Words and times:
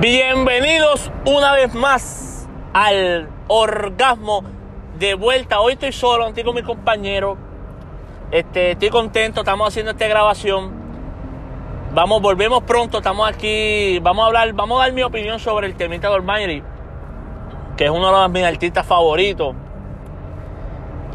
Bienvenidos 0.00 1.12
una 1.26 1.52
vez 1.52 1.74
más 1.74 2.48
al 2.72 3.28
orgasmo 3.48 4.42
de 4.98 5.12
vuelta. 5.12 5.60
Hoy 5.60 5.74
estoy 5.74 5.92
solo, 5.92 6.26
estoy 6.26 6.42
con 6.42 6.54
mi 6.54 6.62
compañero. 6.62 7.36
Este, 8.30 8.70
estoy 8.70 8.88
contento, 8.88 9.40
estamos 9.40 9.68
haciendo 9.68 9.92
esta 9.92 10.08
grabación. 10.08 10.72
Vamos, 11.92 12.22
volvemos 12.22 12.62
pronto, 12.62 12.96
estamos 12.96 13.28
aquí. 13.28 13.98
Vamos 13.98 14.22
a 14.24 14.26
hablar, 14.28 14.50
vamos 14.54 14.80
a 14.80 14.84
dar 14.84 14.94
mi 14.94 15.02
opinión 15.02 15.38
sobre 15.38 15.66
el 15.66 15.74
temita 15.74 16.08
de 16.08 16.14
Almighty, 16.14 16.62
que 17.76 17.84
es 17.84 17.90
uno 17.90 18.22
de 18.22 18.28
mis 18.30 18.44
artistas 18.44 18.86
favoritos. 18.86 19.54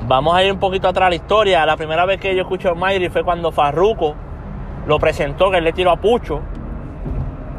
Vamos 0.08 0.36
a 0.36 0.44
ir 0.44 0.52
un 0.52 0.60
poquito 0.60 0.88
atrás 0.88 1.08
a 1.08 1.10
la 1.10 1.16
historia. 1.16 1.66
La 1.66 1.76
primera 1.76 2.06
vez 2.06 2.20
que 2.20 2.36
yo 2.36 2.44
escuché 2.44 2.68
a 2.68 2.72
Almighty 2.74 3.10
fue 3.10 3.24
cuando 3.24 3.52
Farruko 3.52 4.14
lo 4.86 4.99
presentó, 4.99 5.49
que 5.49 5.58
él 5.58 5.63
le 5.63 5.73
tiró 5.73 5.90
a 5.90 5.95
Pucho. 5.95 6.44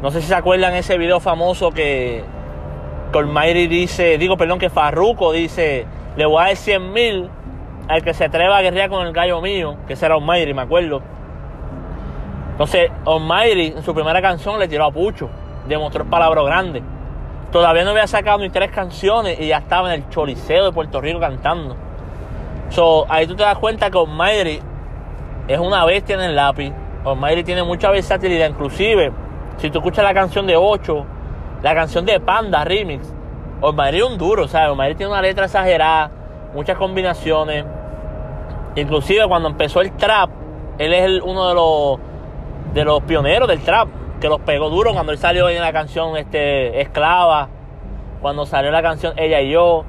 No 0.01 0.11
sé 0.11 0.21
si 0.21 0.27
se 0.27 0.35
acuerdan 0.35 0.75
ese 0.75 0.95
video 0.97 1.19
famoso 1.19 1.71
que 1.71 2.23
Almighty 3.13 3.67
dice, 3.67 4.19
digo, 4.19 4.37
perdón, 4.37 4.59
que 4.59 4.69
Farruko 4.69 5.31
dice, 5.31 5.87
le 6.15 6.25
voy 6.27 6.43
a 6.43 6.47
dar 6.47 6.55
100 6.55 6.93
mil 6.93 7.29
al 7.87 8.03
que 8.03 8.13
se 8.13 8.25
atreva 8.25 8.57
a 8.57 8.61
guerrear 8.61 8.89
con 8.89 9.07
el 9.07 9.11
gallo 9.11 9.41
mío, 9.41 9.75
que 9.87 9.95
será 9.95 10.13
Almighty, 10.13 10.53
me 10.53 10.61
acuerdo. 10.61 11.01
Entonces, 12.51 12.91
Almighty 13.05 13.73
en 13.75 13.81
su 13.81 13.95
primera 13.95 14.21
canción 14.21 14.59
le 14.59 14.67
tiró 14.67 14.85
a 14.85 14.91
Pucho, 14.91 15.29
demostró 15.67 16.03
el 16.03 16.09
palabra 16.09 16.43
grande. 16.43 16.83
Todavía 17.51 17.83
no 17.83 17.91
había 17.91 18.05
sacado 18.05 18.37
ni 18.37 18.51
tres 18.51 18.69
canciones 18.69 19.39
y 19.39 19.47
ya 19.47 19.57
estaba 19.57 19.91
en 19.91 20.03
el 20.03 20.09
Choliseo 20.09 20.65
de 20.65 20.71
Puerto 20.71 21.01
Rico 21.01 21.19
cantando. 21.19 21.75
So, 22.69 23.07
ahí 23.09 23.25
tú 23.25 23.35
te 23.35 23.41
das 23.41 23.57
cuenta 23.57 23.89
que 23.89 23.97
Almighty 23.97 24.59
es 25.47 25.59
una 25.59 25.85
bestia 25.85 26.15
en 26.15 26.21
el 26.21 26.35
lápiz. 26.35 26.71
Almighty 27.03 27.43
tiene 27.43 27.63
mucha 27.63 27.89
versatilidad, 27.89 28.49
inclusive 28.49 29.11
si 29.57 29.69
tú 29.69 29.79
escuchas 29.79 30.03
la 30.03 30.13
canción 30.13 30.45
de 30.45 30.55
8, 30.55 31.05
la 31.63 31.73
canción 31.73 32.05
de 32.05 32.19
Panda 32.19 32.63
Remix, 32.63 33.13
Almighty 33.61 33.97
es 33.97 34.03
un 34.03 34.17
duro, 34.17 34.47
¿sabes? 34.47 34.69
Almighty 34.69 34.95
tiene 34.95 35.11
una 35.11 35.21
letra 35.21 35.45
exagerada, 35.45 36.11
muchas 36.53 36.77
combinaciones. 36.77 37.65
Inclusive 38.75 39.27
cuando 39.27 39.49
empezó 39.49 39.81
el 39.81 39.91
trap, 39.93 40.29
él 40.77 40.93
es 40.93 41.21
uno 41.23 41.47
de 41.47 41.55
los, 41.55 41.99
de 42.73 42.85
los 42.85 43.01
pioneros 43.03 43.47
del 43.47 43.61
trap, 43.61 43.87
que 44.21 44.29
los 44.29 44.39
pegó 44.41 44.69
duro 44.69 44.93
cuando 44.93 45.11
él 45.11 45.17
salió 45.17 45.49
en 45.49 45.59
la 45.59 45.73
canción 45.73 46.15
este, 46.17 46.81
Esclava, 46.81 47.49
cuando 48.21 48.45
salió 48.45 48.71
la 48.71 48.83
canción 48.83 49.13
Ella 49.17 49.41
y 49.41 49.51
Yo, 49.51 49.85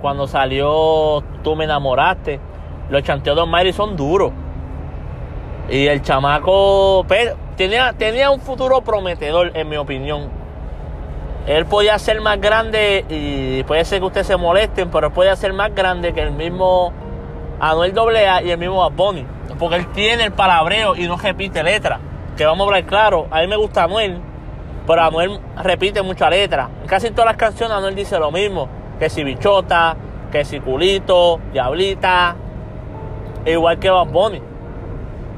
cuando 0.00 0.26
salió 0.26 1.22
Tú 1.42 1.54
me 1.56 1.64
enamoraste. 1.64 2.40
Los 2.88 3.02
chanteos 3.02 3.36
de 3.36 3.42
Almighty 3.42 3.72
son 3.72 3.96
duros. 3.96 4.32
Y 5.68 5.86
el 5.86 6.02
chamaco 6.02 7.04
tenía, 7.56 7.92
tenía 7.92 8.30
un 8.30 8.40
futuro 8.40 8.82
prometedor, 8.82 9.52
en 9.54 9.68
mi 9.68 9.76
opinión. 9.76 10.30
Él 11.46 11.66
podía 11.66 11.98
ser 11.98 12.20
más 12.20 12.40
grande 12.40 13.04
y 13.08 13.64
puede 13.64 13.84
ser 13.84 13.98
que 13.98 14.06
ustedes 14.06 14.28
se 14.28 14.36
molesten, 14.36 14.90
pero 14.90 15.08
él 15.08 15.12
podía 15.12 15.34
ser 15.34 15.52
más 15.52 15.74
grande 15.74 16.12
que 16.12 16.20
el 16.20 16.30
mismo 16.30 16.92
Anuel 17.58 17.98
AA 17.98 18.42
y 18.42 18.50
el 18.50 18.58
mismo 18.58 18.78
Bad 18.90 19.24
Porque 19.58 19.76
él 19.76 19.86
tiene 19.92 20.24
el 20.24 20.32
palabreo 20.32 20.94
y 20.94 21.06
no 21.06 21.16
repite 21.16 21.62
letra. 21.62 21.98
Que 22.36 22.46
vamos 22.46 22.64
a 22.64 22.68
hablar 22.68 22.84
claro, 22.86 23.26
a 23.30 23.40
mí 23.40 23.46
me 23.48 23.56
gusta 23.56 23.84
Anuel, 23.84 24.20
pero 24.86 25.02
Anuel 25.02 25.40
repite 25.62 26.00
mucha 26.02 26.30
letra. 26.30 26.68
En 26.80 26.86
casi 26.86 27.10
todas 27.10 27.26
las 27.26 27.36
canciones 27.36 27.76
Anuel 27.76 27.94
dice 27.94 28.18
lo 28.18 28.30
mismo. 28.30 28.68
Que 29.00 29.10
si 29.10 29.24
bichota, 29.24 29.96
que 30.30 30.44
si 30.44 30.60
culito, 30.60 31.40
diablita. 31.52 32.36
Igual 33.44 33.78
que 33.80 33.90
Bad 33.90 34.08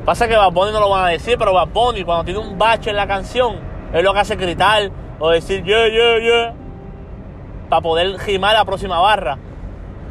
Pasa 0.05 0.29
que 0.29 0.37
Bad 0.37 0.53
Bunny 0.53 0.71
no 0.71 0.81
lo 0.81 0.91
van 0.91 1.07
a 1.07 1.09
decir, 1.09 1.39
pero 1.39 1.55
Bad 1.55 1.69
Bunny 1.69 2.05
cuando 2.05 2.25
tiene 2.25 2.39
un 2.39 2.59
bache 2.59 2.91
en 2.91 2.97
la 2.97 3.07
canción, 3.07 3.57
es 3.93 4.05
lo 4.05 4.13
que 4.13 4.21
hace 4.21 4.37
gritar 4.37 4.91
o 5.19 5.31
decir 5.31 5.65
yeah, 5.65 5.89
yeah, 5.89 6.19
yeah, 6.19 6.55
para 7.71 7.81
poder 7.81 8.19
gimar 8.19 8.53
la 8.53 8.67
próxima 8.67 9.01
barra. 9.01 9.39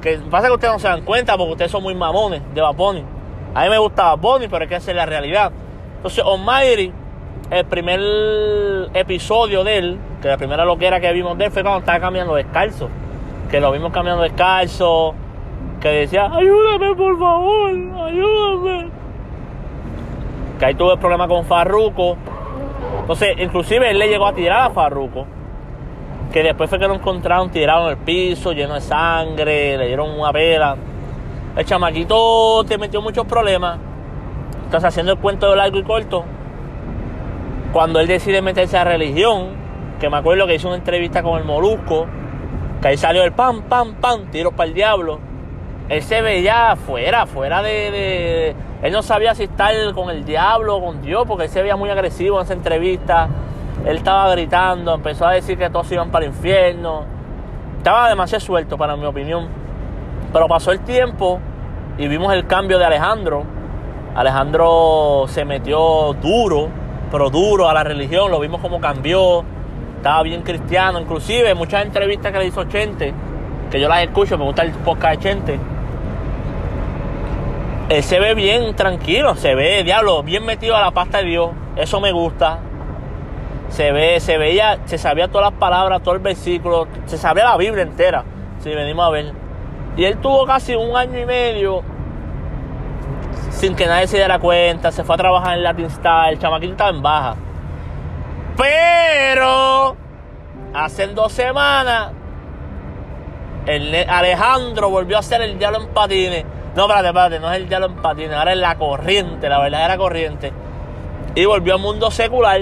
Que 0.01 0.17
pasa 0.17 0.47
que 0.47 0.53
ustedes 0.53 0.73
no 0.73 0.79
se 0.79 0.87
dan 0.87 1.01
cuenta 1.03 1.37
porque 1.37 1.51
ustedes 1.51 1.71
son 1.71 1.83
muy 1.83 1.93
mamones 1.93 2.41
de 2.55 2.61
Bad. 2.61 2.75
A 3.53 3.63
mí 3.63 3.69
me 3.69 3.77
gusta 3.77 4.15
Bad 4.15 4.41
pero 4.49 4.63
hay 4.63 4.67
que 4.67 4.75
hacer 4.75 4.95
la 4.95 5.05
realidad. 5.05 5.51
Entonces, 5.97 6.23
Almighty, 6.25 6.91
el 7.51 7.65
primer 7.65 7.99
episodio 8.95 9.63
de 9.63 9.77
él, 9.77 9.99
que 10.23 10.27
la 10.27 10.37
primera 10.37 10.65
loquera 10.65 10.99
que 10.99 11.13
vimos 11.13 11.37
de 11.37 11.45
él 11.45 11.51
fue 11.51 11.61
cuando 11.61 11.79
estaba 11.79 11.99
cambiando 11.99 12.33
descalzo. 12.33 12.89
Que 13.51 13.59
lo 13.61 13.71
vimos 13.71 13.93
cambiando 13.93 14.23
descalzo, 14.23 15.13
que 15.79 15.89
decía, 15.89 16.31
ayúdame 16.33 16.95
por 16.95 17.19
favor, 17.19 17.69
ayúdame 17.69 18.92
que 20.63 20.67
ahí 20.67 20.75
tuve 20.75 20.95
problemas 20.95 21.27
con 21.27 21.43
Farruco. 21.43 22.15
Entonces, 23.01 23.35
inclusive 23.37 23.91
él 23.91 23.99
le 23.99 24.07
llegó 24.07 24.27
a 24.27 24.33
tirar 24.33 24.61
a 24.61 24.69
Farruco. 24.69 25.25
Que 26.31 26.41
después 26.41 26.69
fue 26.69 26.79
que 26.79 26.87
lo 26.87 26.95
encontraron 26.95 27.49
tirado 27.49 27.87
en 27.87 27.97
el 27.97 27.97
piso, 27.97 28.53
lleno 28.53 28.75
de 28.75 28.79
sangre, 28.79 29.77
le 29.77 29.87
dieron 29.87 30.17
una 30.17 30.31
vela. 30.31 30.77
El 31.57 31.65
chamaquito 31.65 32.63
te 32.63 32.77
metió 32.77 33.01
muchos 33.01 33.25
problemas. 33.25 33.77
Estás 34.63 34.85
haciendo 34.85 35.11
el 35.11 35.17
cuento 35.17 35.49
de 35.49 35.57
largo 35.57 35.79
y 35.79 35.83
corto. 35.83 36.23
Cuando 37.73 37.99
él 37.99 38.07
decide 38.07 38.41
meterse 38.41 38.77
a 38.77 38.85
religión, 38.85 39.49
que 39.99 40.09
me 40.09 40.15
acuerdo 40.15 40.47
que 40.47 40.55
hizo 40.55 40.69
una 40.69 40.77
entrevista 40.77 41.21
con 41.23 41.39
el 41.39 41.43
Molusco, 41.43 42.07
que 42.81 42.87
ahí 42.87 42.95
salió 42.95 43.23
el 43.23 43.33
pam, 43.33 43.63
pam, 43.63 43.95
pam, 43.95 44.31
tiro 44.31 44.51
para 44.51 44.69
el 44.69 44.73
diablo. 44.73 45.19
Él 45.89 46.01
se 46.01 46.21
veía 46.21 46.71
afuera, 46.71 47.25
fuera 47.25 47.61
de 47.61 48.55
él 48.83 48.91
no 48.91 49.01
sabía 49.01 49.33
si 49.33 49.43
estar 49.43 49.73
con 49.93 50.09
el 50.09 50.25
diablo 50.25 50.75
o 50.75 50.85
con 50.85 51.01
Dios, 51.01 51.23
porque 51.25 51.45
él 51.45 51.49
se 51.49 51.61
veía 51.61 51.77
muy 51.77 51.89
agresivo 51.89 52.37
en 52.37 52.43
esa 52.43 52.53
entrevista. 52.53 53.29
Él 53.85 53.95
estaba 53.95 54.29
gritando, 54.31 54.93
empezó 54.93 55.25
a 55.25 55.31
decir 55.31 55.57
que 55.57 55.69
todos 55.69 55.89
iban 55.93 56.11
para 56.11 56.25
el 56.25 56.31
infierno. 56.31 57.05
Estaba 57.77 58.09
demasiado 58.09 58.41
suelto, 58.41 58.77
para 58.77 58.97
mi 58.97 59.05
opinión. 59.05 59.47
Pero 60.33 60.49
pasó 60.49 60.73
el 60.73 60.81
tiempo 60.81 61.39
y 61.97 62.09
vimos 62.09 62.33
el 62.33 62.45
cambio 62.45 62.77
de 62.77 62.83
Alejandro. 62.83 63.45
Alejandro 64.15 65.27
se 65.29 65.45
metió 65.45 66.11
duro, 66.21 66.67
pero 67.09 67.29
duro 67.29 67.69
a 67.69 67.73
la 67.73 67.85
religión. 67.85 68.31
Lo 68.31 68.41
vimos 68.41 68.59
como 68.59 68.81
cambió. 68.81 69.45
Estaba 69.95 70.23
bien 70.23 70.41
cristiano. 70.41 70.99
Inclusive 70.99 71.55
muchas 71.55 71.85
entrevistas 71.85 72.33
que 72.33 72.39
le 72.39 72.47
hizo 72.47 72.65
Chente, 72.65 73.13
que 73.71 73.79
yo 73.79 73.87
las 73.87 74.03
escucho, 74.03 74.37
me 74.37 74.43
gusta 74.43 74.63
el 74.63 74.71
podcast 74.71 75.15
de 75.15 75.19
Chente 75.19 75.72
él 77.89 78.03
se 78.03 78.19
ve 78.19 78.33
bien 78.33 78.75
tranquilo, 78.75 79.35
se 79.35 79.55
ve, 79.55 79.83
diablo, 79.83 80.23
bien 80.23 80.45
metido 80.45 80.75
a 80.75 80.81
la 80.81 80.91
pasta 80.91 81.19
de 81.19 81.25
Dios. 81.25 81.51
Eso 81.75 81.99
me 81.99 82.11
gusta. 82.11 82.59
Se 83.69 83.91
ve, 83.91 84.19
se 84.19 84.37
veía, 84.37 84.79
se 84.85 84.97
sabía 84.97 85.27
todas 85.27 85.51
las 85.51 85.59
palabras, 85.59 86.01
todo 86.01 86.13
el 86.13 86.21
versículo, 86.21 86.87
se 87.05 87.17
sabía 87.17 87.45
la 87.45 87.57
Biblia 87.57 87.83
entera, 87.83 88.23
si 88.59 88.69
venimos 88.69 89.05
a 89.05 89.09
ver. 89.09 89.33
Y 89.97 90.05
él 90.05 90.17
tuvo 90.17 90.45
casi 90.45 90.75
un 90.75 90.95
año 90.95 91.19
y 91.19 91.25
medio 91.25 91.81
sin 93.49 93.75
que 93.75 93.85
nadie 93.85 94.07
se 94.07 94.17
diera 94.17 94.39
cuenta, 94.39 94.91
se 94.91 95.03
fue 95.03 95.15
a 95.15 95.17
trabajar 95.17 95.57
en 95.57 95.63
Latin 95.63 95.85
Star, 95.85 96.33
el 96.33 96.39
chamaquito 96.39 96.73
estaba 96.73 96.89
en 96.91 97.01
baja. 97.01 97.35
Pero 98.57 99.95
hace 100.73 101.07
dos 101.07 101.31
semanas 101.31 102.11
el 103.65 103.95
Alejandro 104.09 104.89
volvió 104.89 105.17
a 105.17 105.19
hacer 105.21 105.41
el 105.41 105.57
diablo 105.57 105.79
en 105.81 105.87
patines 105.87 106.45
no, 106.75 106.83
espérate, 106.83 107.07
espérate, 107.09 107.39
no 107.39 107.51
es 107.51 107.57
el 107.57 107.69
diablo 107.69 107.87
en 107.87 107.95
patines, 107.97 108.35
ahora 108.35 108.51
es 108.51 108.57
la 108.57 108.75
corriente, 108.75 109.47
la 109.47 109.59
verdadera 109.59 109.95
corriente. 109.97 110.51
Y 111.35 111.45
volvió 111.45 111.75
al 111.75 111.79
mundo 111.79 112.09
secular. 112.09 112.61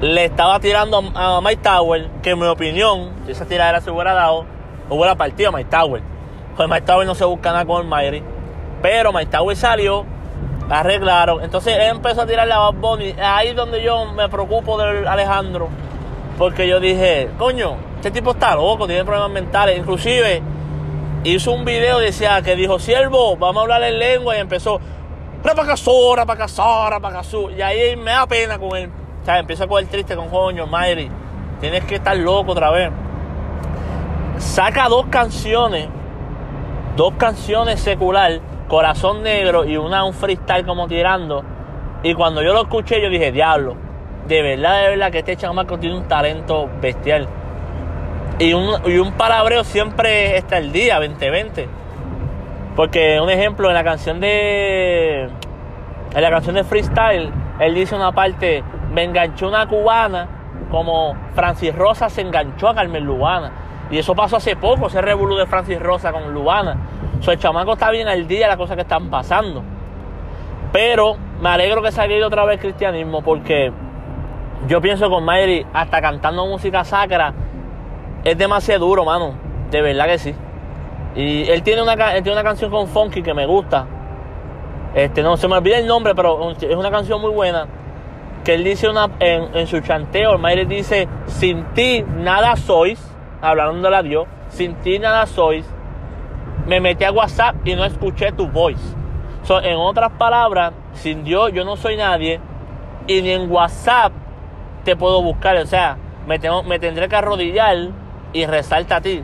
Le 0.00 0.24
estaba 0.26 0.60
tirando 0.60 1.02
a, 1.14 1.40
Mike 1.40 1.62
Tower, 1.62 2.08
que 2.22 2.30
en 2.30 2.38
mi 2.38 2.46
opinión, 2.46 3.10
si 3.26 3.32
esa 3.32 3.44
tiradera 3.44 3.80
se 3.80 3.90
hubiera 3.90 4.14
dado, 4.14 4.44
hubiera 4.88 5.16
partido 5.16 5.48
a 5.48 5.52
Mike 5.52 5.70
Tower. 5.70 6.02
Pues 6.56 6.68
Mike 6.68 6.82
Tower 6.82 7.06
no 7.06 7.16
se 7.16 7.24
busca 7.24 7.50
nada 7.50 7.64
con 7.64 7.82
el 7.82 7.88
Mayri. 7.88 8.22
Pero 8.80 9.12
Mike 9.12 9.32
Tower 9.32 9.56
salió, 9.56 10.04
arreglaron. 10.70 11.42
Entonces 11.42 11.76
él 11.76 11.96
empezó 11.96 12.22
a 12.22 12.26
tirarle 12.26 12.54
a 12.54 12.58
Bad 12.58 12.74
Bunny. 12.74 13.16
Ahí 13.20 13.48
es 13.48 13.56
donde 13.56 13.82
yo 13.82 14.06
me 14.12 14.28
preocupo 14.28 14.78
de 14.78 15.08
Alejandro. 15.08 15.68
Porque 16.36 16.68
yo 16.68 16.78
dije, 16.78 17.30
coño, 17.36 17.74
este 17.96 18.12
tipo 18.12 18.30
está 18.30 18.54
loco, 18.54 18.86
tiene 18.86 19.04
problemas 19.04 19.32
mentales. 19.32 19.76
Inclusive 19.76 20.40
hizo 21.24 21.52
un 21.52 21.64
video, 21.64 21.98
decía 21.98 22.40
que 22.42 22.56
dijo, 22.56 22.78
siervo, 22.78 23.36
vamos 23.36 23.60
a 23.60 23.62
hablar 23.62 23.82
en 23.82 23.98
lengua 23.98 24.36
y 24.36 24.40
empezó, 24.40 24.80
rapacazó, 25.42 26.14
rapacazó, 26.16 26.90
rapacazó. 26.90 27.50
Y 27.50 27.62
ahí 27.62 27.96
me 27.96 28.12
da 28.12 28.26
pena 28.26 28.58
con 28.58 28.76
él. 28.76 28.90
O 29.22 29.24
sea, 29.24 29.38
empieza 29.38 29.64
a 29.64 29.66
coger 29.66 29.86
triste 29.86 30.16
con 30.16 30.28
coño, 30.28 30.66
Mayri. 30.66 31.10
Tienes 31.60 31.84
que 31.84 31.96
estar 31.96 32.16
loco 32.16 32.52
otra 32.52 32.70
vez. 32.70 32.90
Saca 34.38 34.88
dos 34.88 35.06
canciones, 35.06 35.88
dos 36.96 37.14
canciones 37.14 37.80
secular, 37.80 38.40
Corazón 38.68 39.22
Negro 39.22 39.64
y 39.64 39.76
una 39.76 40.04
un 40.04 40.14
freestyle 40.14 40.64
como 40.64 40.86
tirando. 40.86 41.42
Y 42.04 42.14
cuando 42.14 42.42
yo 42.42 42.52
lo 42.52 42.62
escuché, 42.62 43.02
yo 43.02 43.10
dije, 43.10 43.32
diablo, 43.32 43.74
de 44.28 44.42
verdad, 44.42 44.82
de 44.82 44.88
verdad 44.90 45.10
que 45.10 45.18
este 45.18 45.36
chamaco 45.36 45.78
tiene 45.78 45.96
un 45.96 46.06
talento 46.06 46.70
bestial. 46.80 47.28
Y 48.38 48.52
un, 48.52 48.80
y 48.86 48.98
un 48.98 49.12
palabreo 49.12 49.64
siempre 49.64 50.36
está 50.36 50.58
el 50.58 50.70
día, 50.72 51.00
2020. 51.00 51.68
Porque 52.76 53.20
un 53.20 53.30
ejemplo, 53.30 53.68
en 53.68 53.74
la 53.74 53.84
canción 53.84 54.20
de. 54.20 55.28
En 56.14 56.22
la 56.22 56.30
canción 56.30 56.54
de 56.54 56.64
freestyle, 56.64 57.32
él 57.58 57.74
dice 57.74 57.94
una 57.94 58.12
parte, 58.12 58.62
me 58.92 59.04
enganchó 59.04 59.48
una 59.48 59.66
cubana 59.66 60.28
como 60.70 61.16
Francis 61.34 61.74
Rosa 61.74 62.08
se 62.08 62.20
enganchó 62.20 62.68
a 62.68 62.74
Carmen 62.74 63.04
Lubana. 63.04 63.50
Y 63.90 63.98
eso 63.98 64.14
pasó 64.14 64.36
hace 64.36 64.54
poco, 64.54 64.88
ese 64.88 65.00
revolú 65.00 65.36
de 65.36 65.46
Francis 65.46 65.80
Rosa 65.80 66.12
con 66.12 66.32
Lubana. 66.32 66.76
O 67.26 67.30
el 67.30 67.38
chamaco 67.38 67.72
está 67.72 67.90
bien 67.90 68.06
al 68.06 68.28
día 68.28 68.40
de 68.40 68.48
las 68.48 68.56
cosas 68.56 68.76
que 68.76 68.82
están 68.82 69.08
pasando. 69.08 69.62
Pero 70.72 71.16
me 71.40 71.48
alegro 71.48 71.82
que 71.82 71.90
ido 72.14 72.26
otra 72.26 72.44
vez 72.44 72.56
el 72.56 72.60
cristianismo 72.60 73.22
porque 73.22 73.72
yo 74.66 74.80
pienso 74.80 75.08
con 75.08 75.24
Mayri, 75.24 75.66
hasta 75.72 76.02
cantando 76.02 76.46
música 76.46 76.84
sacra, 76.84 77.32
es 78.30 78.38
demasiado 78.38 78.86
duro, 78.86 79.04
mano. 79.04 79.32
De 79.70 79.82
verdad 79.82 80.06
que 80.06 80.18
sí. 80.18 80.34
Y 81.14 81.48
él 81.50 81.62
tiene 81.62 81.82
una, 81.82 81.96
tiene 81.96 82.32
una 82.32 82.42
canción 82.42 82.70
con 82.70 82.88
Funky 82.88 83.22
que 83.22 83.34
me 83.34 83.46
gusta. 83.46 83.86
Este, 84.94 85.22
no 85.22 85.36
se 85.36 85.48
me 85.48 85.56
olvida 85.56 85.78
el 85.78 85.86
nombre, 85.86 86.14
pero 86.14 86.50
es 86.50 86.76
una 86.76 86.90
canción 86.90 87.20
muy 87.20 87.30
buena. 87.30 87.66
Que 88.44 88.54
él 88.54 88.64
dice 88.64 88.88
una, 88.88 89.10
en, 89.20 89.66
su 89.66 89.80
chanteo, 89.80 90.32
el 90.32 90.38
Mayri 90.38 90.64
dice, 90.64 91.08
sin 91.26 91.64
ti 91.74 92.02
nada 92.02 92.56
sois, 92.56 92.98
hablando 93.42 93.88
a 93.88 94.02
Dios, 94.02 94.26
sin 94.48 94.74
ti 94.76 94.98
nada 94.98 95.26
sois. 95.26 95.66
Me 96.66 96.80
metí 96.80 97.04
a 97.04 97.12
WhatsApp 97.12 97.56
y 97.64 97.74
no 97.74 97.84
escuché 97.84 98.32
tu 98.32 98.48
voice. 98.48 98.94
en 99.62 99.76
otras 99.76 100.12
palabras, 100.12 100.72
sin 100.92 101.24
Dios 101.24 101.52
yo 101.52 101.64
no 101.64 101.76
soy 101.76 101.96
nadie 101.96 102.40
y 103.06 103.22
ni 103.22 103.30
en 103.30 103.50
WhatsApp 103.50 104.12
te 104.84 104.96
puedo 104.96 105.22
buscar. 105.22 105.56
O 105.56 105.66
sea, 105.66 105.96
me, 106.26 106.38
tengo, 106.38 106.62
me 106.62 106.78
tendré 106.78 107.08
que 107.08 107.16
arrodillar 107.16 107.76
y 108.32 108.46
resalta 108.46 108.96
a 108.96 109.00
ti. 109.00 109.22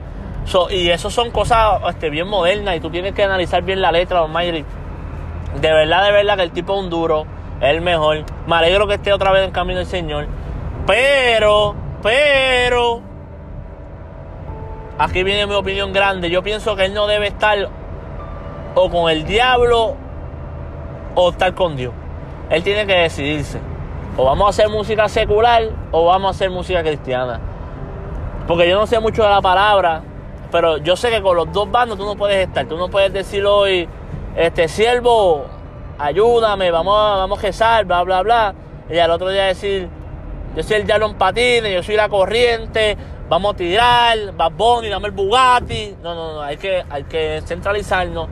y 0.71 0.91
eso 0.91 1.11
son 1.11 1.31
cosas 1.31 1.81
este, 1.89 2.11
bien 2.11 2.29
modernas 2.29 2.77
y 2.77 2.81
tú 2.81 2.91
tienes 2.91 3.15
que 3.15 3.25
analizar 3.25 3.63
bien 3.63 3.81
la 3.81 3.93
letra, 3.93 4.21
don 4.21 4.33
Mayri. 4.33 4.65
De 5.61 5.73
verdad, 5.73 6.05
de 6.05 6.13
verdad 6.13 6.37
que 6.37 6.43
el 6.43 6.51
tipo 6.51 6.75
es 6.75 6.81
un 6.81 6.91
duro, 6.91 7.27
es 7.61 7.71
el 7.71 7.81
mejor. 7.81 8.25
Me 8.47 8.57
alegro 8.57 8.87
que 8.87 8.95
esté 8.95 9.13
otra 9.13 9.31
vez 9.31 9.45
en 9.45 9.53
camino 9.53 9.79
del 9.79 9.87
Señor. 9.87 10.27
Pero, 10.87 11.75
pero, 12.03 13.01
aquí 14.99 15.23
viene 15.23 15.47
mi 15.47 15.55
opinión 15.55 15.93
grande. 15.93 16.29
Yo 16.29 16.43
pienso 16.43 16.77
que 16.77 16.87
él 16.87 16.95
no 16.95 17.07
debe 17.07 17.29
estar 17.29 17.69
o 18.75 18.91
con 18.91 19.11
el 19.11 19.25
diablo 19.25 19.97
o 21.15 21.31
estar 21.31 21.55
con 21.55 21.77
Dios. 21.77 21.95
Él 22.51 22.63
tiene 22.63 22.87
que 22.87 22.95
decidirse. 22.95 23.61
O 24.17 24.25
vamos 24.25 24.47
a 24.47 24.51
hacer 24.51 24.69
música 24.69 25.09
secular 25.09 25.71
o 25.91 26.07
vamos 26.07 26.29
a 26.29 26.31
hacer 26.31 26.51
música 26.51 26.83
cristiana. 26.83 27.41
Porque 28.47 28.69
yo 28.69 28.79
no 28.79 28.87
sé 28.87 29.01
mucho 29.01 29.23
de 29.23 29.31
la 29.31 29.41
palabra, 29.41 30.03
pero 30.53 30.77
yo 30.79 30.97
sé 30.97 31.11
que 31.11 31.23
con 31.23 31.37
los 31.37 31.51
dos 31.53 31.71
bandos 31.71 31.97
tú 31.99 32.05
no 32.05 32.15
puedes 32.15 32.47
estar. 32.47 32.67
Tú 32.67 32.77
no 32.77 32.89
puedes 32.89 33.13
decir 33.13 33.45
hoy, 33.47 33.89
este 34.37 34.69
siervo, 34.69 35.47
ayúdame, 35.99 36.71
vamos 36.71 36.95
a, 36.97 37.17
vamos 37.17 37.39
a 37.39 37.43
rezar, 37.43 37.85
bla, 37.87 38.03
bla, 38.03 38.23
bla. 38.23 38.55
Y 38.91 38.99
al 38.99 39.11
otro 39.11 39.31
día 39.31 39.45
decir, 39.45 39.89
yo 40.55 40.63
soy 40.63 40.77
el 40.77 40.87
diablo 40.87 41.07
en 41.07 41.15
patines, 41.15 41.73
yo 41.73 41.83
soy 41.83 41.97
la 41.97 42.09
corriente, 42.09 42.99
vamos 43.29 43.55
a 43.55 43.57
tirar, 43.57 44.33
Bad 44.37 44.53
Bunny, 44.53 44.89
dame 44.89 45.09
el 45.09 45.13
Bugatti. 45.13 45.97
No, 46.03 46.15
no, 46.15 46.35
no, 46.35 46.43
hay 46.43 46.59
que, 46.59 46.85
hay 46.91 47.05
que 47.05 47.43
centralizarnos. 47.47 48.29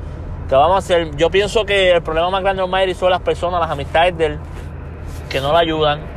¿Qué 0.49 0.55
vamos 0.55 0.75
a 0.75 0.79
hacer? 0.79 1.17
Yo 1.17 1.31
pienso 1.31 1.64
que 1.64 1.93
el 1.93 2.03
problema 2.03 2.29
más 2.29 2.43
grande 2.43 2.61
de 2.61 2.64
Almighty 2.64 2.93
son 2.93 3.11
las 3.11 3.23
personas, 3.23 3.61
las 3.61 3.70
amistades 3.70 4.17
de 4.19 4.26
él, 4.26 4.38
que 5.31 5.41
no 5.41 5.53
lo 5.53 5.56
ayudan. 5.56 6.12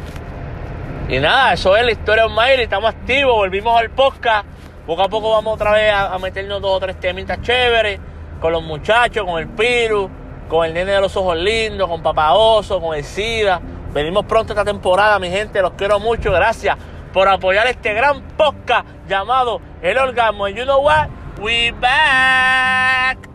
Y 1.08 1.20
nada, 1.20 1.54
eso 1.54 1.78
es 1.78 1.86
la 1.86 1.92
historia 1.92 2.24
de 2.24 2.30
Almighty. 2.30 2.64
Estamos 2.64 2.90
activos, 2.90 3.36
volvimos 3.36 3.80
al 3.80 3.92
podcast. 3.92 4.48
Poco 4.88 5.04
a 5.04 5.08
poco 5.08 5.30
vamos 5.30 5.54
otra 5.54 5.72
vez 5.74 5.94
a, 5.94 6.18
meternos 6.18 6.60
dos 6.62 6.78
o 6.78 6.80
tres 6.80 7.00
temitas 7.00 7.40
chéveres 7.44 8.00
con 8.42 8.52
los 8.52 8.64
muchachos, 8.64 9.24
con 9.24 9.40
el 9.40 9.48
Piru, 9.50 10.10
con 10.50 10.66
el 10.66 10.74
nene 10.74 10.94
de 10.94 11.02
los 11.02 11.16
ojos 11.16 11.38
lindos, 11.38 11.88
con 11.88 12.02
Papá 12.02 12.34
Oso, 12.34 12.82
con 12.82 12.96
el 12.98 13.04
SIDA. 13.04 13.62
Venimos 13.94 14.26
pronto 14.26 14.54
esta 14.54 14.66
temporada, 14.66 15.20
mi 15.20 15.30
gente. 15.30 15.62
Los 15.62 15.74
quiero 15.74 16.00
mucho. 16.00 16.32
Gracias 16.32 16.76
por 17.14 17.28
apoyar 17.28 17.68
este 17.68 17.94
gran 17.94 18.22
podcast 18.36 18.88
llamado 19.08 19.62
El 19.84 20.00
Orgasmo. 20.00 20.46
And 20.46 20.56
you 20.56 20.64
know 20.64 20.82
what? 20.82 21.10
We 21.40 21.72
back. 21.72 23.30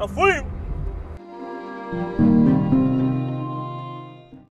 ¡Me 0.00 0.08
fui! 0.08 0.57